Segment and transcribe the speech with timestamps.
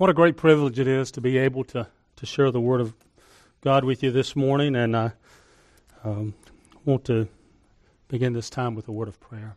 [0.00, 2.94] What a great privilege it is to be able to, to share the Word of
[3.60, 5.12] God with you this morning, and I
[6.02, 6.32] um,
[6.86, 7.28] want to
[8.08, 9.56] begin this time with a word of prayer.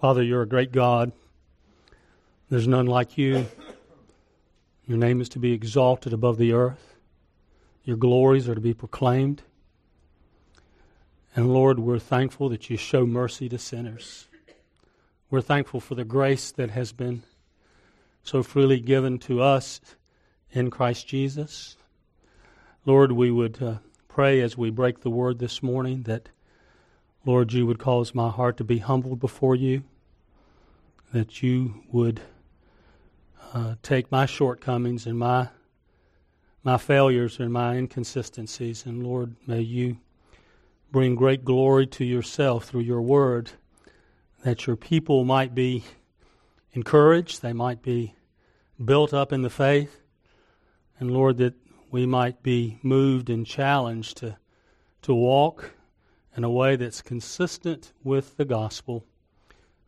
[0.00, 1.10] Father, you're a great God.
[2.48, 3.46] There's none like you.
[4.86, 6.94] Your name is to be exalted above the earth.
[7.82, 9.42] Your glories are to be proclaimed.
[11.34, 14.28] And Lord, we're thankful that you show mercy to sinners.
[15.28, 17.24] We're thankful for the grace that has been
[18.22, 19.80] so freely given to us
[20.50, 21.76] in Christ Jesus.
[22.84, 23.76] Lord, we would uh,
[24.08, 26.28] pray as we break the word this morning that,
[27.24, 29.84] Lord, you would cause my heart to be humbled before you,
[31.12, 32.20] that you would
[33.52, 35.48] uh, take my shortcomings and my
[36.64, 39.98] my failures and my inconsistencies, and Lord, may you
[40.92, 43.50] bring great glory to yourself through your word,
[44.44, 45.82] that your people might be
[46.72, 48.14] encouraged, they might be
[48.82, 50.00] built up in the faith,
[50.98, 51.54] and Lord, that
[51.90, 54.36] we might be moved and challenged to,
[55.02, 55.72] to walk
[56.36, 59.04] in a way that's consistent with the gospel.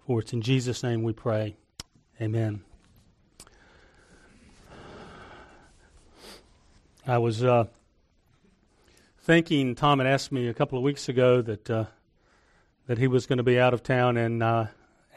[0.06, 1.56] For it's in Jesus' name we pray.
[2.20, 2.62] Amen.
[7.06, 7.64] I was uh,
[9.20, 11.84] thinking, Tom had asked me a couple of weeks ago that uh,
[12.86, 14.66] that he was going to be out of town and uh,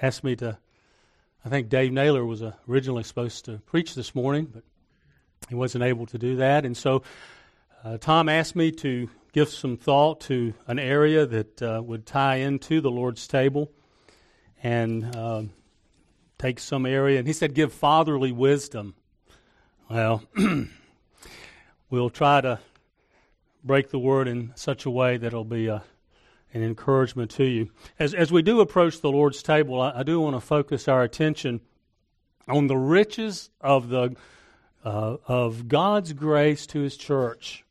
[0.02, 0.58] asked me to
[1.46, 4.64] I think Dave Naylor was uh, originally supposed to preach this morning, but
[5.50, 6.66] he wasn't able to do that.
[6.66, 7.04] And so
[7.84, 12.38] uh, Tom asked me to give some thought to an area that uh, would tie
[12.38, 13.72] into the Lord's table
[14.64, 15.52] and um,
[16.38, 17.20] take some area.
[17.20, 18.96] And he said, give fatherly wisdom.
[19.90, 20.24] Well,
[21.90, 22.60] we'll try to
[23.64, 25.84] break the word in such a way that it'll be a
[26.54, 27.70] and encouragement to you.
[28.00, 31.04] As, as we do approach the Lord's table, I, I do want to focus our
[31.04, 31.62] attention
[32.48, 34.16] on the riches of, the,
[34.84, 37.64] uh, of God's grace to His church.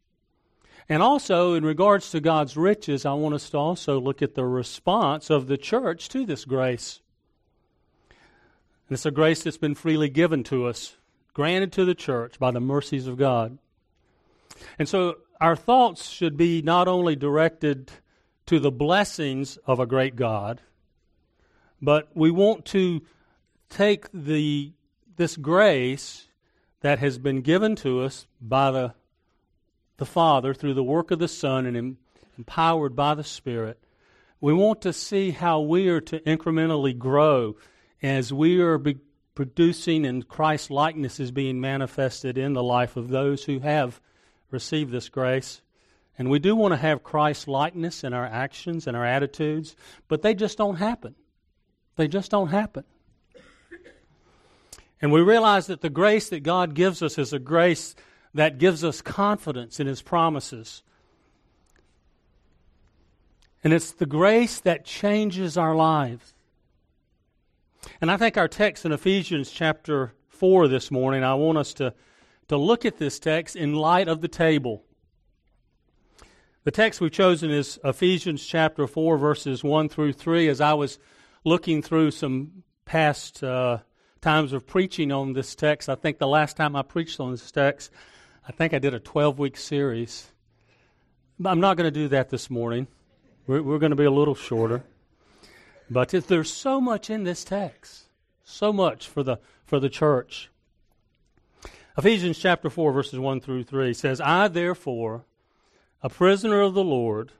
[0.89, 4.45] And also, in regards to God's riches, I want us to also look at the
[4.45, 7.01] response of the church to this grace.
[8.89, 10.97] And it's a grace that's been freely given to us,
[11.35, 13.59] granted to the church by the mercies of God.
[14.79, 17.91] And so, our thoughts should be not only directed
[18.47, 20.61] to the blessings of a great God,
[21.83, 23.03] but we want to
[23.69, 24.73] take the
[25.17, 26.29] this grace
[26.81, 28.95] that has been given to us by the
[29.97, 31.99] the Father through the work of the Son and em,
[32.37, 33.83] empowered by the Spirit.
[34.41, 37.57] We want to see how we are to incrementally grow
[38.03, 38.99] as we are be
[39.35, 44.01] producing and Christ's likeness is being manifested in the life of those who have
[44.51, 45.61] received this grace.
[46.19, 49.77] And we do want to have Christ likeness in our actions and our attitudes,
[50.09, 51.15] but they just don't happen.
[51.97, 52.85] They just don't happen.
[55.01, 57.95] And we realize that the grace that God gives us is a grace
[58.33, 60.83] that gives us confidence in His promises.
[63.63, 66.33] And it's the grace that changes our lives.
[68.01, 71.95] And I think our text in Ephesians chapter 4 this morning, I want us to,
[72.49, 74.86] to look at this text in light of the table.
[76.67, 80.49] The text we've chosen is Ephesians chapter 4, verses 1 through 3.
[80.49, 80.99] As I was
[81.45, 83.79] looking through some past uh,
[84.21, 87.53] times of preaching on this text, I think the last time I preached on this
[87.53, 87.93] text,
[88.49, 90.33] I think I did a 12 week series.
[91.45, 92.89] I'm not going to do that this morning.
[93.47, 94.83] We're, we're going to be a little shorter.
[95.89, 98.07] But if there's so much in this text,
[98.43, 100.51] so much for the, for the church.
[101.97, 105.27] Ephesians chapter 4, verses 1 through 3 says, I therefore
[106.03, 107.33] a prisoner of the Lord,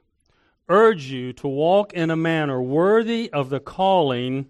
[0.69, 4.47] urge you to walk in a manner worthy of the calling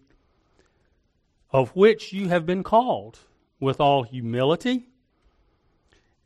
[1.52, 3.20] of which you have been called,
[3.60, 4.88] with all humility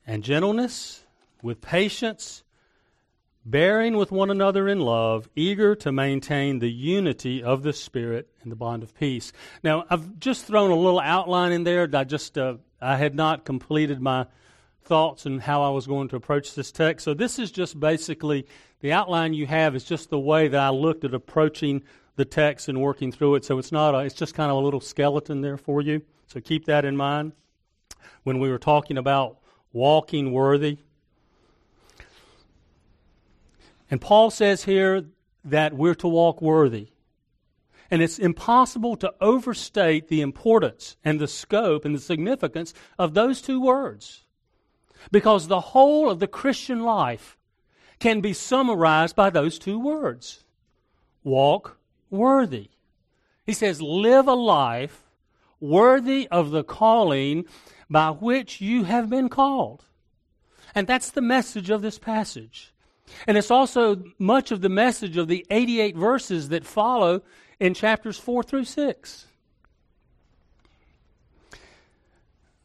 [0.05, 1.05] and gentleness,
[1.41, 2.43] with patience,
[3.45, 8.49] bearing with one another in love, eager to maintain the unity of the Spirit in
[8.49, 9.31] the bond of peace.
[9.63, 11.89] Now, I've just thrown a little outline in there.
[11.93, 14.25] I just uh, I had not completed my
[14.83, 17.03] thoughts and how I was going to approach this text.
[17.03, 18.45] So this is just basically
[18.81, 21.83] the outline you have is just the way that I looked at approaching
[22.15, 23.45] the text and working through it.
[23.45, 26.01] So it's not a, it's just kind of a little skeleton there for you.
[26.27, 27.33] So keep that in mind
[28.23, 29.37] when we were talking about
[29.73, 30.79] walking worthy.
[33.89, 35.05] And Paul says here
[35.43, 36.89] that we're to walk worthy.
[37.89, 43.41] And it's impossible to overstate the importance and the scope and the significance of those
[43.41, 44.23] two words.
[45.09, 47.37] Because the whole of the Christian life
[47.99, 50.43] can be summarized by those two words
[51.23, 51.77] walk
[52.09, 52.69] worthy.
[53.45, 55.03] He says, live a life
[55.59, 57.45] worthy of the calling
[57.89, 59.85] by which you have been called.
[60.73, 62.73] And that's the message of this passage.
[63.27, 67.21] And it's also much of the message of the 88 verses that follow
[67.59, 69.27] in chapters 4 through 6.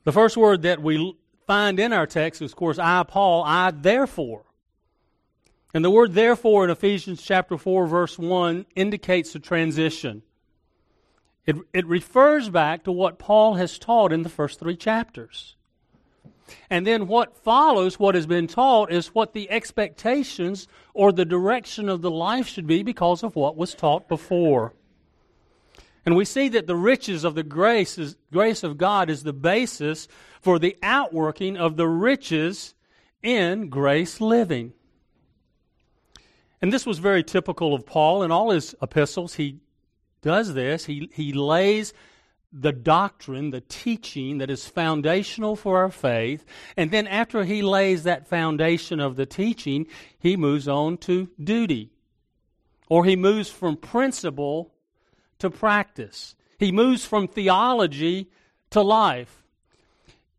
[0.04, 1.16] The first word that we
[1.46, 4.44] find in our text is, of course, I, Paul, I therefore.
[5.74, 10.22] And the word therefore in Ephesians chapter 4, verse 1 indicates a transition.
[11.44, 15.54] It, it refers back to what Paul has taught in the first three chapters.
[16.70, 21.88] And then what follows, what has been taught, is what the expectations or the direction
[21.88, 24.72] of the life should be because of what was taught before.
[26.06, 29.32] And we see that the riches of the grace, is, grace of God is the
[29.32, 30.06] basis
[30.40, 32.74] for the outworking of the riches
[33.24, 34.72] in grace living.
[36.62, 39.34] And this was very typical of Paul in all his epistles.
[39.34, 39.58] He
[40.22, 40.84] does this.
[40.84, 41.92] He, he lays
[42.52, 46.44] the doctrine, the teaching that is foundational for our faith.
[46.76, 49.88] And then after he lays that foundation of the teaching,
[50.18, 51.90] he moves on to duty.
[52.88, 54.72] Or he moves from principle
[55.38, 56.34] to practice.
[56.58, 58.30] He moves from theology
[58.70, 59.42] to life.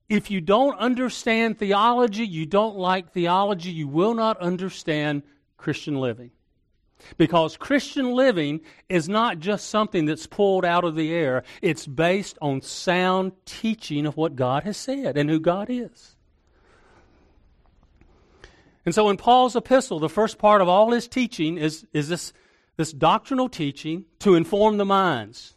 [0.09, 5.23] If you don't understand theology, you don't like theology, you will not understand
[5.57, 6.31] Christian living.
[7.17, 12.38] Because Christian living is not just something that's pulled out of the air, it's based
[12.41, 16.15] on sound teaching of what God has said and who God is.
[18.85, 22.31] And so in Paul's epistle, the first part of all his teaching is, is this,
[22.77, 25.56] this doctrinal teaching to inform the minds.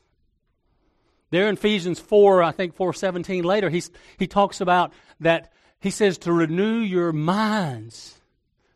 [1.31, 6.19] There in Ephesians 4, I think 417 later, he's, he talks about that, he says
[6.19, 8.21] to renew your minds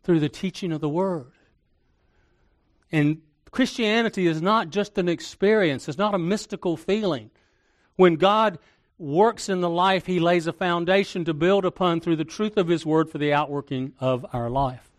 [0.05, 1.33] through the teaching of the Word.
[2.93, 7.31] And Christianity is not just an experience, it's not a mystical feeling.
[7.97, 8.59] When God
[8.99, 12.69] works in the life, He lays a foundation to build upon through the truth of
[12.69, 14.94] His Word for the outworking of our life.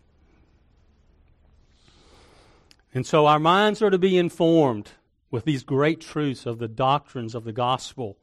[2.96, 4.92] And so our minds are to be informed
[5.30, 8.16] with these great truths of the doctrines of the gospel.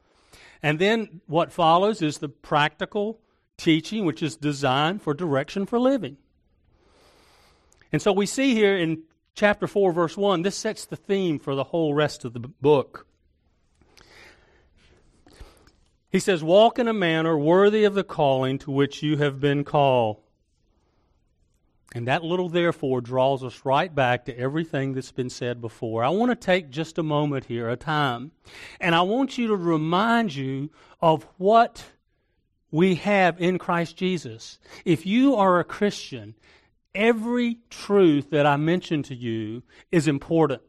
[0.64, 3.20] And then what follows is the practical
[3.56, 6.18] teaching, which is designed for direction for living.
[7.92, 9.04] And so we see here in
[9.36, 13.06] chapter 4, verse 1, this sets the theme for the whole rest of the book.
[16.10, 19.66] He says, Walk in a manner worthy of the calling to which you have been
[19.66, 20.24] called.
[21.94, 26.04] And that little therefore draws us right back to everything that's been said before.
[26.04, 28.32] I want to take just a moment here, a time,
[28.80, 31.86] and I want you to remind you of what
[32.72, 34.58] we have in Christ Jesus.
[34.86, 36.34] If you are a Christian,
[36.96, 39.62] every truth that I mentioned to you
[39.92, 40.64] is important.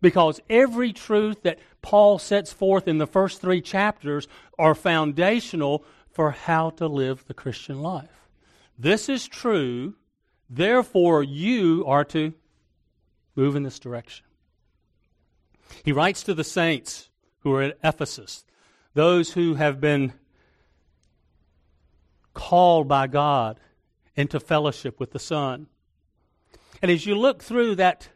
[0.00, 4.26] Because every truth that Paul sets forth in the first three chapters
[4.58, 8.28] are foundational for how to live the Christian life.
[8.78, 9.94] This is true,
[10.52, 12.34] therefore, you are to
[13.34, 14.26] move in this direction.
[15.84, 17.08] He writes to the saints
[17.40, 18.44] who are at Ephesus,
[18.94, 20.12] those who have been
[22.34, 23.58] called by God
[24.14, 25.66] into fellowship with the Son.
[26.82, 28.08] And as you look through that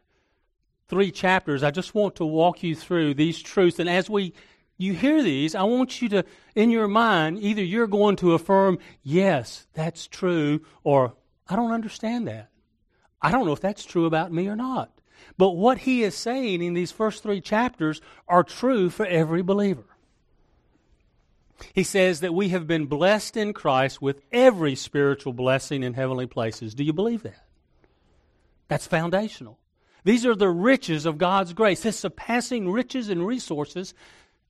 [0.89, 3.79] three chapters, I just want to walk you through these truths.
[3.79, 4.35] And as we
[4.79, 6.25] you hear these, I want you to,
[6.55, 11.15] in your mind, either you're going to affirm, yes, that's true, or
[11.49, 12.51] I don't understand that.
[13.21, 14.91] I don't know if that's true about me or not.
[15.39, 19.85] But what he is saying in these first three chapters are true for every believer.
[21.73, 26.27] He says that we have been blessed in Christ with every spiritual blessing in heavenly
[26.27, 26.75] places.
[26.75, 27.45] Do you believe that?
[28.69, 29.59] That's foundational.
[30.05, 33.95] These are the riches of God's grace, His surpassing riches and resources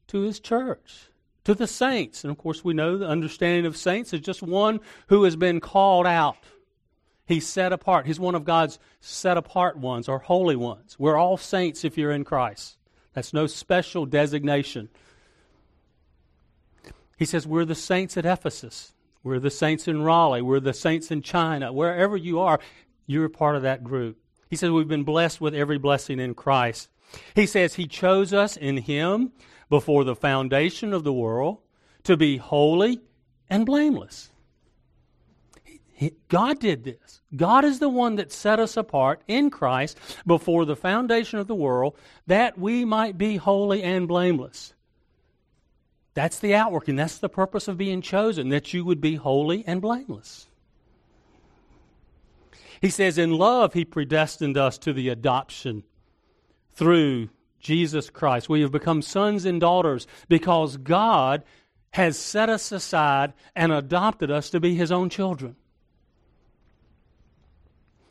[0.09, 1.09] to His church,
[1.45, 2.25] to the saints.
[2.25, 5.61] And of course, we know the understanding of saints is just one who has been
[5.61, 6.37] called out.
[7.27, 8.07] He's set apart.
[8.07, 10.97] He's one of God's set apart ones or holy ones.
[10.99, 12.77] We're all saints if you're in Christ.
[13.15, 14.89] That's no special designation.
[17.17, 18.93] He says, We're the saints at Ephesus.
[19.25, 20.43] We're the saints in Raleigh.
[20.43, 21.73] We're the saints in China.
[21.73, 22.61] Wherever you are,
[23.07, 24.19] you're part of that group.
[24.49, 26.89] He says, We've been blessed with every blessing in Christ.
[27.35, 29.33] He says, He chose us in Him
[29.69, 31.59] before the foundation of the world
[32.05, 33.01] to be holy
[33.51, 34.31] and blameless.
[36.29, 37.23] God did this.
[37.35, 41.55] God is the one that set us apart in Christ before the foundation of the
[41.55, 44.75] world that we might be holy and blameless.
[46.15, 46.97] That's the outworking.
[46.97, 50.47] That's the purpose of being chosen, that you would be holy and blameless.
[52.81, 55.83] He says, In love, He predestined us to the adoption
[56.73, 58.49] through Jesus Christ.
[58.49, 61.43] We have become sons and daughters because God
[61.91, 65.57] has set us aside and adopted us to be His own children.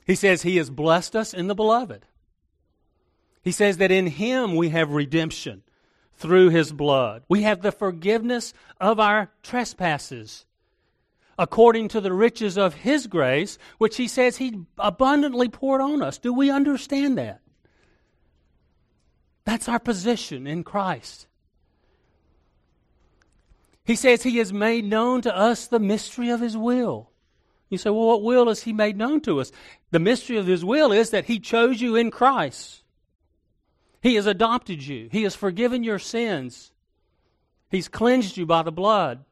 [0.06, 2.06] He says He has blessed us in the beloved.
[3.42, 5.64] He says that in Him we have redemption
[6.14, 7.24] through His blood.
[7.28, 10.46] We have the forgiveness of our trespasses
[11.38, 16.18] according to the riches of His grace, which He says He abundantly poured on us.
[16.18, 17.42] Do we understand that?
[19.44, 21.28] That's our position in Christ.
[23.84, 27.10] He says He has made known to us the mystery of His will.
[27.70, 29.52] You say, well, what will has He made known to us?
[29.92, 32.84] The mystery of His will is that He chose you in Christ.
[34.02, 36.72] He has adopted you, He has forgiven your sins,
[37.70, 39.26] He's cleansed you by the blood.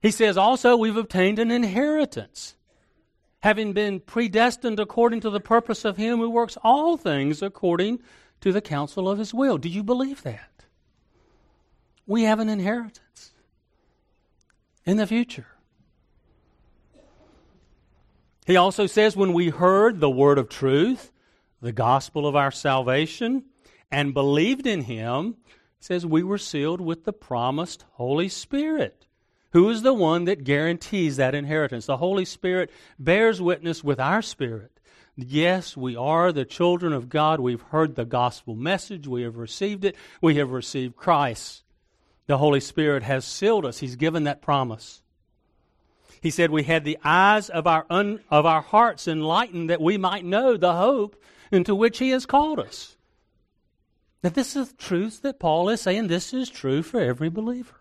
[0.00, 2.54] He says also, we've obtained an inheritance,
[3.40, 7.98] having been predestined according to the purpose of Him who works all things according
[8.40, 9.58] to the counsel of His will.
[9.58, 10.64] Do you believe that?
[12.06, 13.32] We have an inheritance
[14.86, 15.46] in the future.
[18.48, 21.12] He also says, when we heard the word of truth,
[21.62, 23.44] the gospel of our salvation,
[23.88, 25.36] and believed in Him,
[25.78, 29.06] says we were sealed with the promised Holy Spirit
[29.52, 31.86] who is the one that guarantees that inheritance?
[31.86, 34.72] The Holy Spirit bears witness with our spirit.
[35.16, 37.40] Yes, we are the children of God.
[37.40, 39.08] We've heard the gospel message.
[39.08, 39.96] We have received it.
[40.20, 41.64] We have received Christ.
[42.26, 43.78] The Holy Spirit has sealed us.
[43.78, 45.02] He's given that promise.
[46.20, 49.96] He said we had the eyes of our, un, of our hearts enlightened that we
[49.96, 51.20] might know the hope
[51.52, 52.96] into which He has called us.
[54.22, 57.74] Now, this is the truth that Paul is saying this is true for every believer.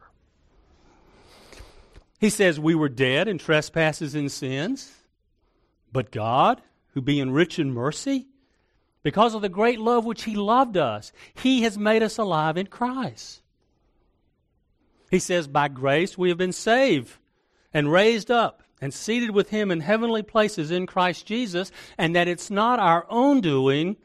[2.19, 4.91] He says, We were dead in trespasses and sins,
[5.91, 6.61] but God,
[6.93, 8.27] who being rich in mercy,
[9.01, 12.67] because of the great love which He loved us, He has made us alive in
[12.67, 13.41] Christ.
[15.09, 17.17] He says, By grace we have been saved
[17.73, 22.27] and raised up and seated with Him in heavenly places in Christ Jesus, and that
[22.27, 23.97] it's not our own doing,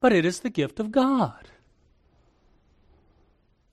[0.00, 1.48] but it is the gift of God.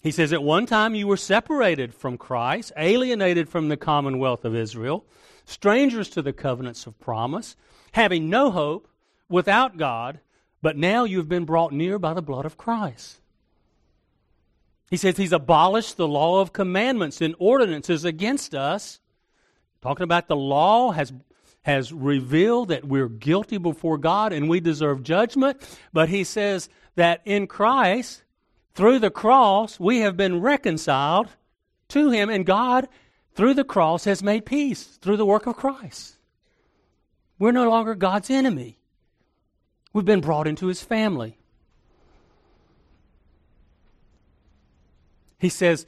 [0.02, 4.56] He says, At one time you were separated from Christ, alienated from the commonwealth of
[4.56, 5.06] Israel,
[5.46, 7.56] strangers to the covenants of promise,
[7.92, 8.88] having no hope,
[9.30, 10.20] without God,
[10.62, 13.20] but now you've been brought near by the blood of Christ.
[14.90, 19.00] He says he's abolished the law of commandments and ordinances against us.
[19.82, 21.12] Talking about the law has,
[21.64, 25.62] has revealed that we're guilty before God and we deserve judgment.
[25.92, 28.24] But he says that in Christ,
[28.74, 31.30] through the cross, we have been reconciled
[31.90, 32.88] to Him, and God,
[33.34, 36.18] through the cross, has made peace through the work of Christ.
[37.38, 38.78] We're no longer God's enemy.
[39.94, 41.38] We've been brought into His family.
[45.38, 45.86] He says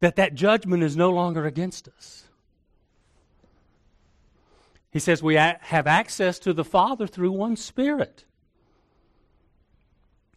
[0.00, 2.23] that that judgment is no longer against us.
[4.94, 8.24] He says we have access to the Father through one Spirit.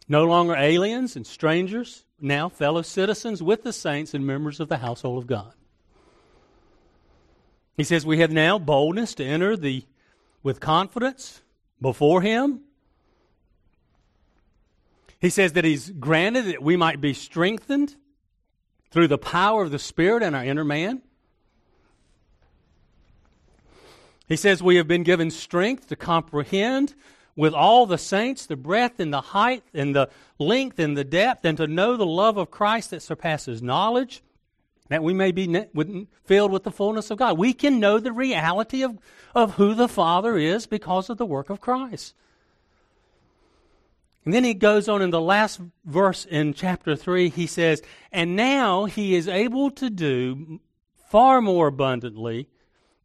[0.08, 4.78] No longer aliens and strangers, now fellow citizens with the saints and members of the
[4.78, 5.54] household of God.
[7.76, 9.84] He says we have now boldness to enter the
[10.42, 11.40] with confidence
[11.80, 12.62] before him.
[15.20, 17.94] He says that he's granted that we might be strengthened
[18.90, 21.02] through the power of the Spirit in our inner man.
[24.28, 26.94] He says we have been given strength to comprehend
[27.34, 31.44] with all the saints, the breadth and the height and the length and the depth,
[31.44, 34.22] and to know the love of Christ that surpasses knowledge,
[34.88, 35.66] that we may be
[36.24, 37.38] filled with the fullness of God.
[37.38, 38.98] We can know the reality of,
[39.34, 42.14] of who the Father is because of the work of Christ.
[44.24, 47.82] And then he goes on in the last verse in chapter 3, he says,
[48.12, 50.60] And now he is able to do
[51.08, 52.48] far more abundantly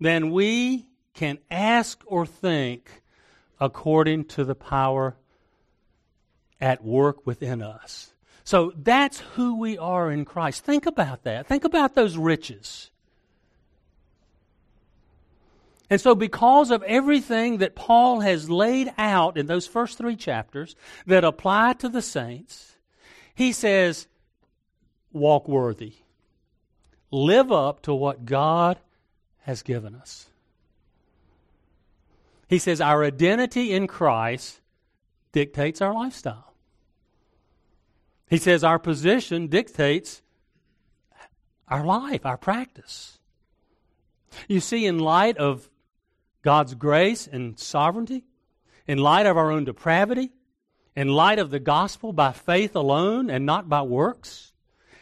[0.02, 3.02] than we can ask or think
[3.60, 5.16] according to the power
[6.60, 8.14] at work within us.
[8.44, 10.64] So that's who we are in Christ.
[10.64, 11.48] Think about that.
[11.48, 12.90] Think about those riches.
[15.90, 20.76] And so, because of everything that Paul has laid out in those first three chapters
[21.06, 22.78] that apply to the saints,
[23.36, 24.08] he says,
[25.12, 25.94] walk worthy.
[27.12, 28.80] Live up to what God
[29.42, 30.28] has given us.
[32.54, 34.62] He says our identity in Christ
[35.32, 36.54] dictates our lifestyle.
[38.30, 40.22] He says our position dictates
[41.68, 43.18] our life, our practice.
[44.48, 45.68] You see, in light of
[46.44, 48.24] God's grace and sovereignty,
[48.86, 50.30] in light of our own depravity,
[50.96, 54.54] in light of the gospel by faith alone and not by works,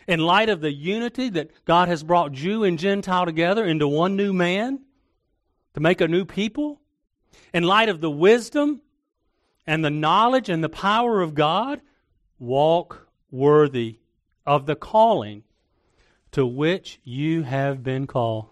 [0.07, 4.15] in light of the unity that God has brought Jew and Gentile together into one
[4.15, 4.79] new man
[5.73, 6.80] to make a new people,
[7.53, 8.81] in light of the wisdom
[9.67, 11.81] and the knowledge and the power of God,
[12.39, 13.99] walk worthy
[14.45, 15.43] of the calling
[16.31, 18.47] to which you have been called.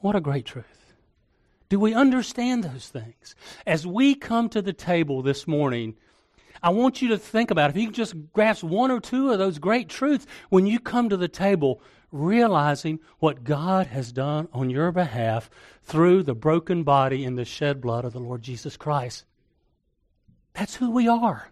[0.00, 0.94] What a great truth.
[1.68, 3.34] Do we understand those things?
[3.66, 5.96] As we come to the table this morning,
[6.64, 9.38] I want you to think about if you can just grasp one or two of
[9.38, 14.70] those great truths when you come to the table, realizing what God has done on
[14.70, 15.50] your behalf
[15.82, 19.26] through the broken body and the shed blood of the Lord Jesus Christ.
[20.54, 21.50] That's who we are.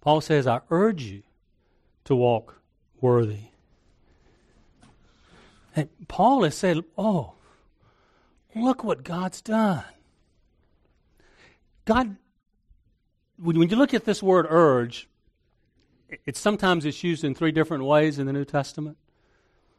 [0.00, 1.24] Paul says, I urge you
[2.04, 2.62] to walk
[3.02, 3.50] worthy.
[5.76, 7.34] And Paul has said, Oh,
[8.56, 9.84] look what God's done.
[11.88, 12.16] God,
[13.38, 15.08] when you look at this word urge,
[16.26, 18.98] it's sometimes it's used in three different ways in the New Testament.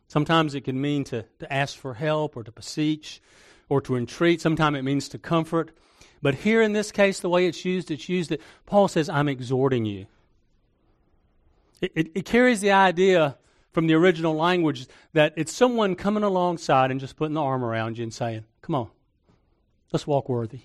[0.07, 3.21] Sometimes it can mean to, to ask for help or to beseech
[3.69, 4.41] or to entreat.
[4.41, 5.69] Sometimes it means to comfort.
[6.19, 9.29] But here in this case, the way it's used, it's used that Paul says, I'm
[9.29, 10.07] exhorting you.
[11.79, 13.37] It, it, it carries the idea
[13.71, 17.99] from the original language that it's someone coming alongside and just putting the arm around
[17.99, 18.89] you and saying, Come on,
[19.93, 20.61] let's walk worthy.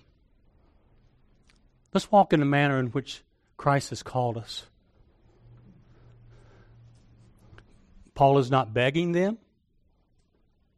[1.95, 3.23] Let's walk in the manner in which
[3.57, 4.67] Christ has called us.
[8.15, 9.39] Paul is not begging them.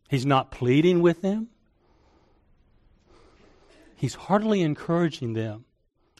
[0.09, 1.49] He's not pleading with them.
[3.97, 5.65] He's heartily encouraging them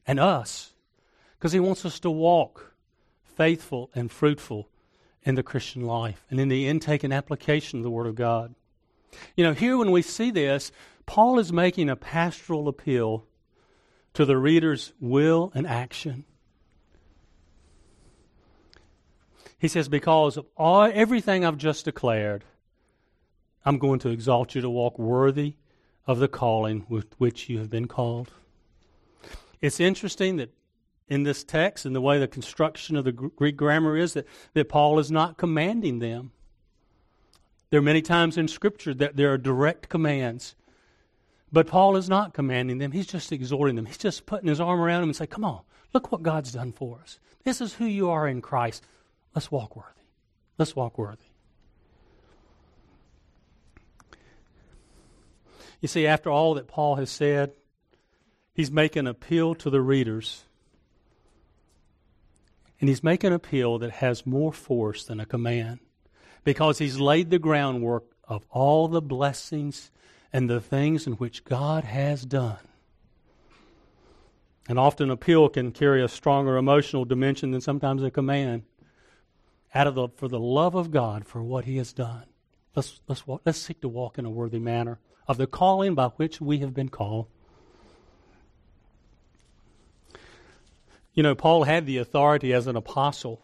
[0.07, 0.73] and us
[1.39, 2.73] because he wants us to walk
[3.23, 4.69] faithful and fruitful
[5.23, 8.55] in the Christian life and in the intake and application of the Word of God.
[9.37, 10.73] You know, here when we see this,
[11.05, 13.27] Paul is making a pastoral appeal
[14.17, 16.25] to the reader's will and action.
[19.59, 22.43] He says, Because of all, everything I've just declared,
[23.63, 25.57] I'm going to exalt you to walk worthy
[26.07, 28.33] of the calling with which you have been called.
[29.61, 30.49] It's interesting that
[31.09, 34.71] in this text and the way the construction of the Greek grammar is that, that
[34.71, 36.33] Paul is not commanding them.
[37.69, 40.57] There are many times in Scripture that there are direct commands.
[41.53, 42.93] But Paul is not commanding them.
[42.93, 43.87] He's just exhorting them.
[43.87, 45.61] He's just putting his arm around them and say, Come on,
[45.95, 47.19] look what God's done for us.
[47.45, 48.85] This is who you are in Christ.
[49.35, 49.91] Let's walk worthy.
[50.59, 51.23] Let's walk worthy.
[55.81, 57.53] You see, after all that Paul has said,
[58.55, 60.47] he's making an appeal to the readers
[62.81, 65.81] and he's making an appeal that has more force than a command
[66.45, 69.91] because he's laid the groundwork of all the blessings
[70.33, 72.59] and the things in which God has done.
[74.69, 78.65] And often appeal can carry a stronger emotional dimension than sometimes a command.
[79.75, 82.25] Out of the for the love of God for what He has done.
[82.75, 86.09] Let's let's walk, let's seek to walk in a worthy manner of the calling by
[86.17, 87.27] which we have been called.
[91.15, 93.43] You know, Paul had the authority as an apostle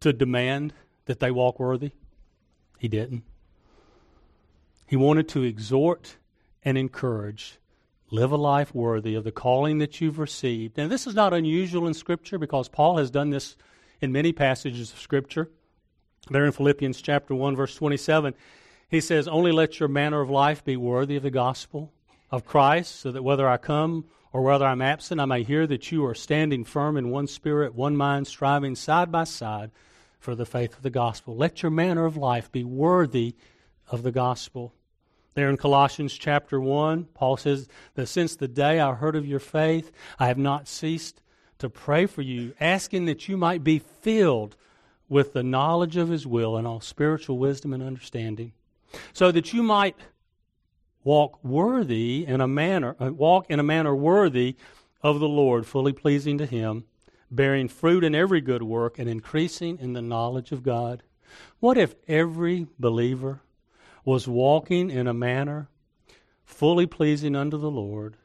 [0.00, 0.72] to demand
[1.04, 1.92] that they walk worthy.
[2.78, 3.22] He didn't.
[4.86, 6.16] He wanted to exhort
[6.62, 7.58] and encourage.
[8.10, 10.78] Live a life worthy of the calling that you've received.
[10.78, 13.56] And this is not unusual in Scripture because Paul has done this
[14.00, 15.50] in many passages of Scripture.
[16.30, 18.34] There in Philippians chapter 1, verse 27,
[18.88, 21.92] he says, Only let your manner of life be worthy of the gospel
[22.30, 25.90] of Christ, so that whether I come or whether I'm absent, I may hear that
[25.90, 29.70] you are standing firm in one spirit, one mind, striving side by side
[30.18, 31.36] for the faith of the gospel.
[31.36, 33.34] Let your manner of life be worthy
[33.90, 34.72] of the gospel.
[35.34, 39.38] There in Colossians chapter 1, Paul says that since the day I heard of your
[39.38, 41.20] faith, I have not ceased
[41.58, 44.56] to pray for you, asking that you might be filled
[45.08, 48.52] with the knowledge of his will and all spiritual wisdom and understanding,
[49.12, 49.96] so that you might
[51.04, 54.56] walk worthy in a manner, uh, walk in a manner worthy
[55.02, 56.84] of the Lord, fully pleasing to Him,
[57.30, 61.04] bearing fruit in every good work, and increasing in the knowledge of God.
[61.60, 63.40] What if every believer
[64.06, 65.68] was walking in a manner
[66.44, 68.16] fully pleasing unto the Lord,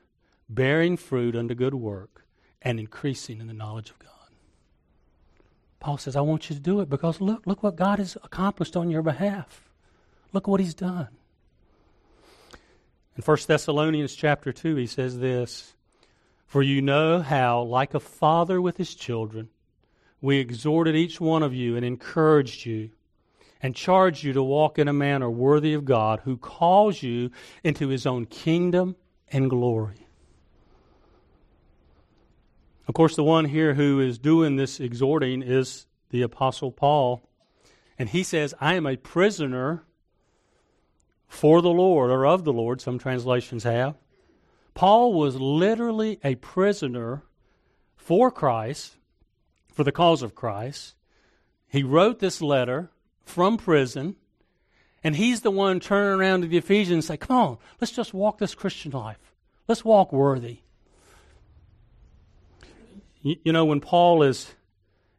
[0.48, 2.24] bearing fruit unto good work,
[2.62, 4.08] and increasing in the knowledge of God?
[5.80, 8.78] Paul says, I want you to do it because look, look what God has accomplished
[8.78, 9.68] on your behalf.
[10.32, 11.10] Look what He's done.
[13.18, 15.74] In 1 Thessalonians chapter 2, he says this
[16.46, 19.50] For you know how, like a father with his children,
[20.22, 22.92] we exhorted each one of you and encouraged you
[23.62, 27.32] and charged you to walk in a manner worthy of God who calls you
[27.64, 28.96] into his own kingdom
[29.32, 30.08] and glory.
[32.88, 37.22] Of course, the one here who is doing this exhorting is the Apostle Paul.
[37.98, 39.84] And he says, I am a prisoner
[41.28, 43.96] for the Lord, or of the Lord, some translations have.
[44.74, 47.24] Paul was literally a prisoner
[47.96, 48.98] for Christ,
[49.72, 50.96] for the cause of Christ.
[51.70, 52.92] He wrote this letter
[53.32, 54.16] from prison,
[55.04, 58.14] and he's the one turning around to the Ephesians and say, Come on, let's just
[58.14, 59.34] walk this Christian life.
[59.68, 60.60] Let's walk worthy.
[63.22, 64.54] You, you know, when Paul is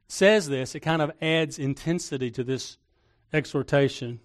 [0.09, 2.77] says this, it kind of adds intensity to this
[3.33, 4.21] exhortation.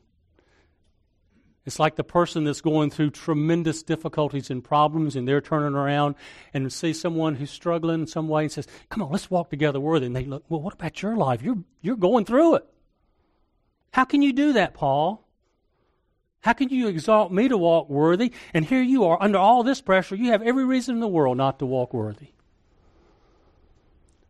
[1.65, 6.15] It's like the person that's going through tremendous difficulties and problems, and they're turning around
[6.53, 9.79] and see someone who's struggling in some way and says, Come on, let's walk together
[9.79, 10.05] worthy.
[10.05, 11.41] And they look, Well, what about your life?
[11.41, 12.65] You're, you're going through it.
[13.91, 15.27] How can you do that, Paul?
[16.41, 18.31] How can you exalt me to walk worthy?
[18.53, 21.37] And here you are, under all this pressure, you have every reason in the world
[21.37, 22.29] not to walk worthy.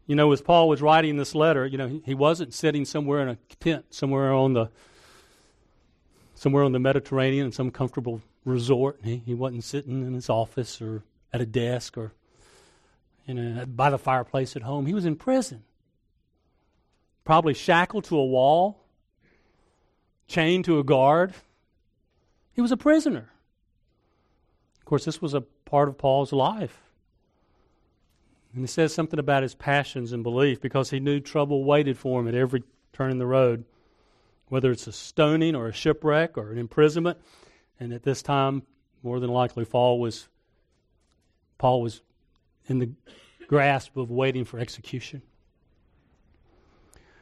[0.08, 3.30] You know, as Paul was writing this letter, you know, he wasn't sitting somewhere in
[3.30, 4.70] a tent, somewhere on the
[6.34, 9.00] somewhere on the Mediterranean in some comfortable resort.
[9.04, 12.14] He, he wasn't sitting in his office or at a desk or
[13.26, 14.86] you know by the fireplace at home.
[14.86, 15.64] He was in prison.
[17.26, 18.87] Probably shackled to a wall,
[20.28, 21.34] chained to a guard.
[22.54, 23.32] He was a prisoner.
[24.80, 26.80] Of course, this was a part of Paul's life.
[28.54, 32.20] And he says something about his passions and belief because he knew trouble waited for
[32.20, 32.64] him at every
[32.94, 33.66] turn in the road,
[34.48, 37.18] whether it's a stoning or a shipwreck or an imprisonment.
[37.80, 38.64] And at this time,
[39.04, 40.28] more than likely, Paul was
[41.58, 42.02] Paul was
[42.68, 42.90] in the
[43.48, 45.22] grasp of waiting for execution.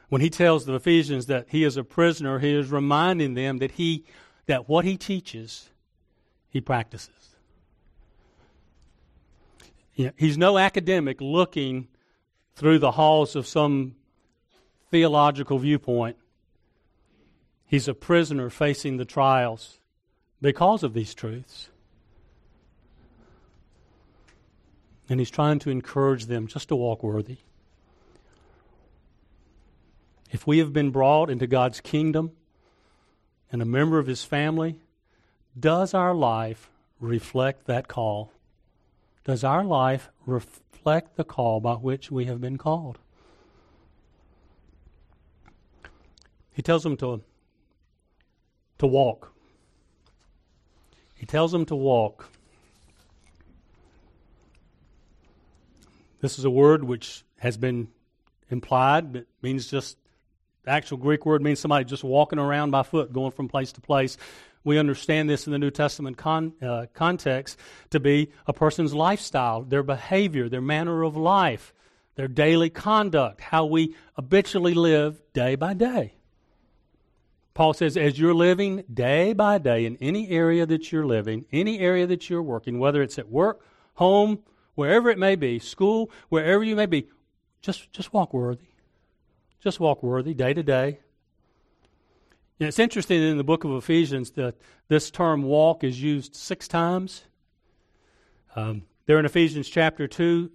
[0.10, 3.72] When he tells the Ephesians that he is a prisoner, he is reminding them that
[3.72, 4.06] he
[4.46, 5.70] that what he teaches,
[6.50, 7.36] he practices.
[9.96, 11.88] You know, he's no academic looking
[12.54, 13.96] through the halls of some
[14.91, 16.18] theological viewpoint.
[17.65, 19.80] He's a prisoner facing the trials
[20.41, 21.70] because of these truths.
[25.10, 27.38] And he's trying to encourage them just to walk worthy.
[30.32, 32.32] If we have been brought into God's kingdom
[33.52, 34.80] and a member of his family,
[35.58, 38.32] does our life reflect that call?
[39.24, 43.00] Does our life reflect the call by which we have been called?
[46.54, 47.22] He tells them to,
[48.78, 49.34] to walk.
[51.16, 52.30] He tells them to walk.
[56.22, 57.90] This is a word which has been
[58.50, 59.98] implied, but means just
[60.65, 63.82] the actual Greek word means somebody just walking around by foot, going from place to
[63.82, 64.17] place
[64.65, 67.58] we understand this in the New Testament con, uh, context
[67.91, 71.71] to be a person's lifestyle, their behavior, their manner of life,
[72.15, 76.15] their daily conduct, how we habitually live day by day.
[77.54, 81.80] Paul says, as you're living day by day in any area that you're living, any
[81.80, 84.39] area that you're working, whether it's at work, home,
[84.73, 87.08] wherever it may be, school, wherever you may be,
[87.62, 88.65] just, just walk worthy.
[89.65, 90.99] Just walk worthy day to day,
[92.60, 94.54] And it's interesting in the book of Ephesians that
[94.89, 97.23] this term walk is used six times.
[98.56, 100.51] Um, there in Ephesians chapter 2,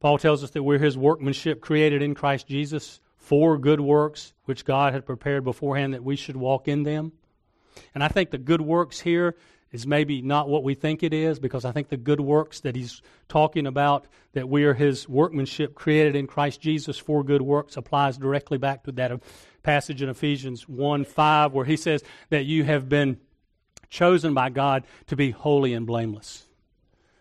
[0.00, 4.64] Paul tells us that we're his workmanship created in Christ Jesus for good works, which
[4.64, 7.12] God had prepared beforehand that we should walk in them.
[7.94, 9.36] And I think the good works here
[9.76, 12.74] is maybe not what we think it is because I think the good works that
[12.74, 17.76] he's talking about, that we are his workmanship created in Christ Jesus for good works,
[17.76, 19.20] applies directly back to that
[19.62, 23.18] passage in Ephesians 1 5, where he says that you have been
[23.90, 26.46] chosen by God to be holy and blameless.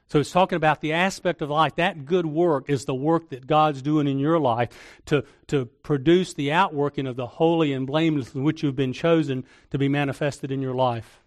[0.08, 1.76] So it's talking about the aspect of life.
[1.76, 4.70] That good work is the work that God's doing in your life
[5.08, 9.44] to, to produce the outworking of the holy and blameless in which you've been chosen
[9.72, 11.20] to be manifested in your life.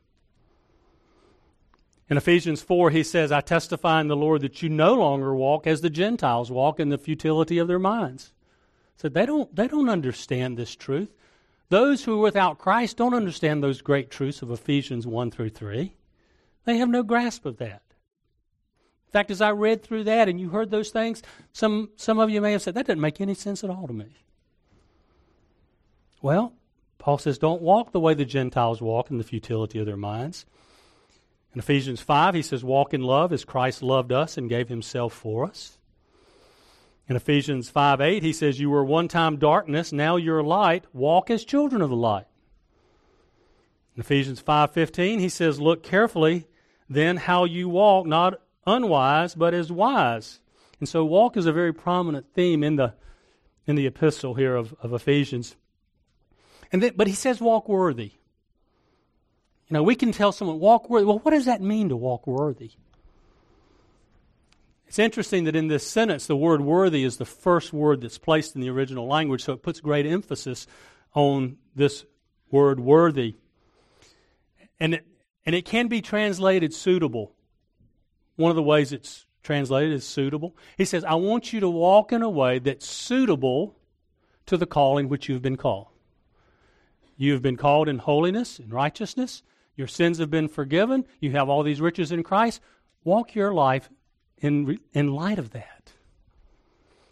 [2.10, 5.66] In Ephesians 4, he says, I testify in the Lord that you no longer walk
[5.66, 8.32] as the Gentiles walk in the futility of their minds.
[8.96, 11.14] So they don't, they don't understand this truth.
[11.68, 15.94] Those who are without Christ don't understand those great truths of Ephesians 1 through 3.
[16.64, 17.82] They have no grasp of that.
[19.08, 22.30] In fact, as I read through that and you heard those things, some, some of
[22.30, 24.16] you may have said, that doesn't make any sense at all to me.
[26.20, 26.54] Well,
[26.98, 30.46] Paul says, don't walk the way the Gentiles walk in the futility of their minds.
[31.54, 35.12] In Ephesians 5, he says, walk in love as Christ loved us and gave himself
[35.12, 35.78] for us.
[37.08, 40.84] In Ephesians 5 8, he says, You were one time darkness, now you're light.
[40.92, 42.26] Walk as children of the light.
[43.98, 46.46] In Ephesians 5:15 he says look carefully
[46.88, 50.38] then how you walk not unwise but as wise
[50.78, 52.94] And so walk is a very prominent theme in the
[53.66, 55.56] in the epistle here of, of Ephesians.
[56.70, 58.12] And then, but he says walk worthy.
[59.68, 61.04] You know, we can tell someone walk worthy.
[61.04, 62.72] Well, what does that mean to walk worthy?
[64.86, 68.54] It's interesting that in this sentence, the word worthy is the first word that's placed
[68.54, 70.66] in the original language, so it puts great emphasis
[71.14, 72.06] on this
[72.50, 73.34] word worthy.
[74.80, 75.06] And it,
[75.44, 77.34] and it can be translated suitable.
[78.36, 80.56] One of the ways it's translated is suitable.
[80.78, 83.76] He says, I want you to walk in a way that's suitable
[84.46, 85.88] to the calling which you've been called.
[87.18, 89.42] You have been called in holiness and righteousness.
[89.78, 91.06] Your sins have been forgiven.
[91.20, 92.60] You have all these riches in Christ.
[93.04, 93.88] Walk your life
[94.38, 95.92] in, in light of that.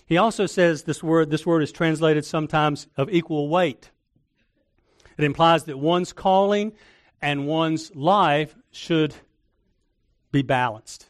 [0.04, 3.92] He also says this word, this word is translated sometimes of equal weight.
[5.16, 6.72] It implies that one's calling
[7.22, 9.14] and one's life should
[10.32, 11.06] be balanced.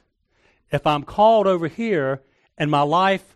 [0.70, 2.22] If I'm called over here
[2.58, 3.34] and my life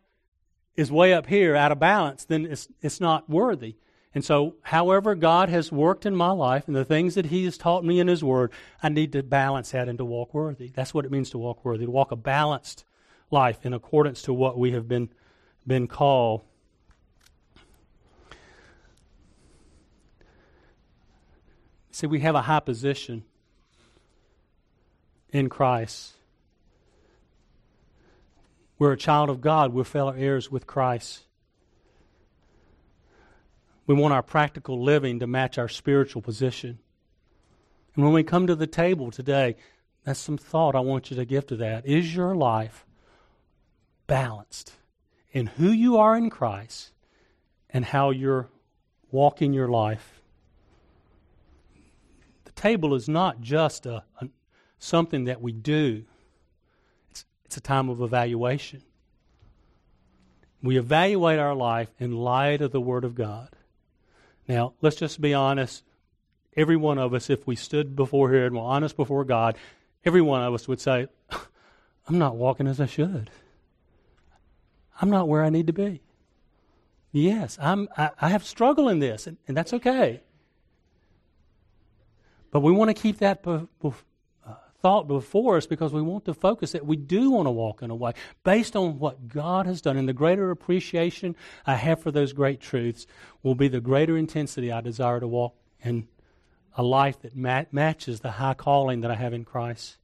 [0.77, 3.77] is way up here out of balance, then it's, it's not worthy.
[4.15, 7.57] And so, however God has worked in my life and the things that He has
[7.57, 10.69] taught me in His Word, I need to balance that and to walk worthy.
[10.75, 12.85] That's what it means to walk worthy, to walk a balanced
[13.31, 15.11] life in accordance to what we have been,
[15.65, 16.43] been called.
[21.93, 23.23] See, we have a high position
[25.29, 26.15] in Christ.
[28.79, 31.27] We're a child of God, we're fellow heirs with Christ.
[33.91, 36.79] We want our practical living to match our spiritual position.
[37.97, 39.57] And when we come to the table today,
[40.05, 41.87] that's some thought I want you to give to that.
[41.87, 42.87] Is your life
[44.07, 44.75] balanced
[45.33, 46.93] in who you are in Christ
[47.69, 48.49] and how you're
[49.11, 50.23] walking your life?
[52.45, 54.29] The table is not just a, a
[54.79, 56.05] something that we do.
[57.11, 58.85] It's, it's a time of evaluation.
[60.63, 63.49] We evaluate our life in light of the Word of God.
[64.51, 65.85] Now, let's just be honest.
[66.57, 69.57] Every one of us, if we stood before here and were honest before God,
[70.05, 71.07] every one of us would say,
[72.09, 73.31] I'm not walking as I should.
[75.01, 76.03] I'm not where I need to be.
[77.13, 80.21] Yes, I'm, I, I have struggle in this, and, and, that's okay.
[82.51, 83.45] But we want to keep that
[84.83, 87.91] thought before us because we want to focus that we do want to walk in
[87.91, 88.13] a way
[88.45, 89.97] based on what God has done.
[89.97, 93.07] And the greater appreciation I have for those great truths
[93.43, 96.09] will be the greater intensity I desire to walk in
[96.77, 99.97] a life that mat- matches the high calling that I have in Christ.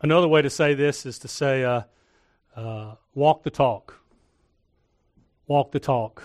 [0.00, 1.82] Another way to say this is to say, uh,
[2.56, 4.00] uh, walk the talk.
[5.46, 6.22] Walk the talk.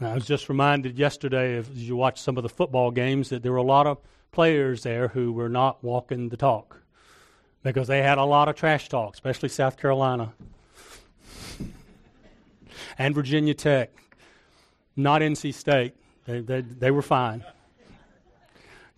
[0.00, 3.52] I was just reminded yesterday, as you watched some of the football games, that there
[3.52, 3.98] were a lot of
[4.36, 6.82] players there who were not walking the talk
[7.62, 10.34] because they had a lot of trash talk, especially South Carolina
[12.98, 13.90] and Virginia Tech.
[14.94, 15.94] Not NC State.
[16.26, 17.44] They, they, they were fine.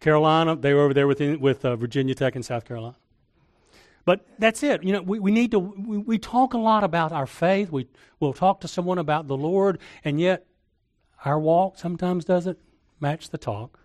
[0.00, 2.96] Carolina, they were over there with, with uh, Virginia Tech and South Carolina.
[4.04, 4.82] But that's it.
[4.82, 7.70] You know, we, we need to, we, we talk a lot about our faith.
[7.70, 7.86] We,
[8.18, 10.46] we'll talk to someone about the Lord, and yet
[11.24, 12.58] our walk sometimes doesn't
[12.98, 13.78] match the talk.